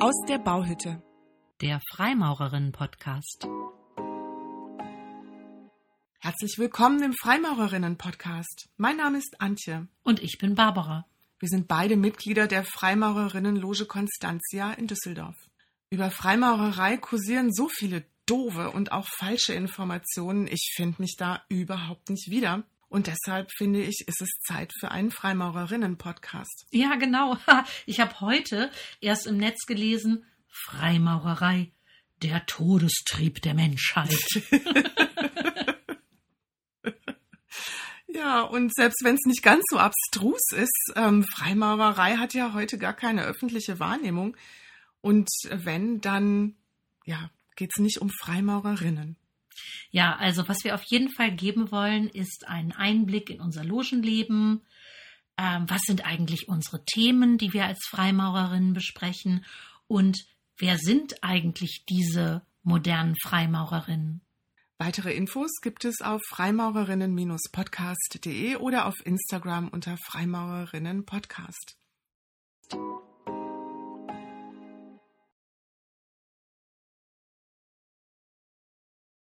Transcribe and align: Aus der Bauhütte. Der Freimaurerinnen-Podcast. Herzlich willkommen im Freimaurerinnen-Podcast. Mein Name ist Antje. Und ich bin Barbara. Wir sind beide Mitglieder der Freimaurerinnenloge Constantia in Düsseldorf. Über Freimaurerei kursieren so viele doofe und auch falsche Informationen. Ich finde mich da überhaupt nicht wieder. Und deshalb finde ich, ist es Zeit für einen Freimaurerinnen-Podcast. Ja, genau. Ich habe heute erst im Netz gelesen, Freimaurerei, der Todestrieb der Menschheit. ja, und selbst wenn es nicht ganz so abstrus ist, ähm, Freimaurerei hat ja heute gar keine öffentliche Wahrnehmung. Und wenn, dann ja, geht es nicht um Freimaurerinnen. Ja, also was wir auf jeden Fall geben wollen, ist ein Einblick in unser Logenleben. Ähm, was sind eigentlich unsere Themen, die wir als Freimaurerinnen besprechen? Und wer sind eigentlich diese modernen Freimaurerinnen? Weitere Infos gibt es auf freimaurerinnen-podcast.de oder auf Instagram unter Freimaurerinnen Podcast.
Aus 0.00 0.14
der 0.28 0.38
Bauhütte. 0.38 1.02
Der 1.60 1.80
Freimaurerinnen-Podcast. 1.90 3.48
Herzlich 6.20 6.54
willkommen 6.56 7.02
im 7.02 7.12
Freimaurerinnen-Podcast. 7.14 8.68
Mein 8.76 8.96
Name 8.98 9.18
ist 9.18 9.40
Antje. 9.40 9.88
Und 10.04 10.22
ich 10.22 10.38
bin 10.38 10.54
Barbara. 10.54 11.04
Wir 11.40 11.48
sind 11.48 11.66
beide 11.66 11.96
Mitglieder 11.96 12.46
der 12.46 12.62
Freimaurerinnenloge 12.62 13.86
Constantia 13.86 14.72
in 14.74 14.86
Düsseldorf. 14.86 15.34
Über 15.90 16.12
Freimaurerei 16.12 16.96
kursieren 16.96 17.52
so 17.52 17.68
viele 17.68 18.04
doofe 18.24 18.70
und 18.70 18.92
auch 18.92 19.08
falsche 19.18 19.54
Informationen. 19.54 20.46
Ich 20.46 20.74
finde 20.76 21.02
mich 21.02 21.16
da 21.18 21.42
überhaupt 21.48 22.08
nicht 22.08 22.30
wieder. 22.30 22.62
Und 22.88 23.06
deshalb 23.06 23.50
finde 23.56 23.82
ich, 23.82 24.04
ist 24.06 24.22
es 24.22 24.30
Zeit 24.46 24.72
für 24.80 24.90
einen 24.90 25.10
Freimaurerinnen-Podcast. 25.10 26.66
Ja, 26.70 26.94
genau. 26.96 27.36
Ich 27.86 28.00
habe 28.00 28.20
heute 28.20 28.70
erst 29.00 29.26
im 29.26 29.36
Netz 29.36 29.66
gelesen, 29.66 30.24
Freimaurerei, 30.48 31.72
der 32.22 32.46
Todestrieb 32.46 33.42
der 33.42 33.54
Menschheit. 33.54 34.16
ja, 38.06 38.40
und 38.42 38.74
selbst 38.74 39.04
wenn 39.04 39.14
es 39.16 39.26
nicht 39.26 39.42
ganz 39.42 39.62
so 39.70 39.78
abstrus 39.78 40.52
ist, 40.56 40.92
ähm, 40.96 41.24
Freimaurerei 41.24 42.16
hat 42.16 42.32
ja 42.34 42.54
heute 42.54 42.78
gar 42.78 42.94
keine 42.94 43.24
öffentliche 43.24 43.78
Wahrnehmung. 43.78 44.36
Und 45.00 45.28
wenn, 45.50 46.00
dann 46.00 46.56
ja, 47.04 47.30
geht 47.56 47.70
es 47.74 47.82
nicht 47.82 48.00
um 48.00 48.10
Freimaurerinnen. 48.10 49.16
Ja, 49.90 50.16
also 50.16 50.48
was 50.48 50.64
wir 50.64 50.74
auf 50.74 50.82
jeden 50.84 51.10
Fall 51.10 51.34
geben 51.34 51.70
wollen, 51.70 52.08
ist 52.08 52.46
ein 52.46 52.72
Einblick 52.72 53.30
in 53.30 53.40
unser 53.40 53.64
Logenleben. 53.64 54.62
Ähm, 55.38 55.64
was 55.68 55.82
sind 55.82 56.04
eigentlich 56.04 56.48
unsere 56.48 56.84
Themen, 56.84 57.38
die 57.38 57.52
wir 57.52 57.64
als 57.64 57.78
Freimaurerinnen 57.88 58.74
besprechen? 58.74 59.44
Und 59.86 60.18
wer 60.58 60.78
sind 60.78 61.22
eigentlich 61.22 61.84
diese 61.88 62.42
modernen 62.62 63.14
Freimaurerinnen? 63.22 64.20
Weitere 64.80 65.12
Infos 65.14 65.50
gibt 65.60 65.84
es 65.84 66.02
auf 66.02 66.20
freimaurerinnen-podcast.de 66.28 68.56
oder 68.56 68.86
auf 68.86 68.94
Instagram 69.04 69.68
unter 69.68 69.96
Freimaurerinnen 69.96 71.04
Podcast. 71.04 71.76